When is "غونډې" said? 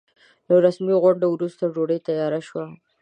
1.01-1.27